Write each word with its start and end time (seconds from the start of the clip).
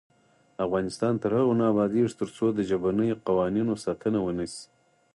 افغانستان 0.65 1.13
تر 1.23 1.31
هغو 1.37 1.53
نه 1.59 1.65
ابادیږي، 1.71 2.11
ترڅو 2.19 2.45
د 2.53 2.59
ژبنیو 2.69 3.21
قوانینو 3.27 3.73
ساتنه 3.85 4.19
ونشي. 4.21 4.61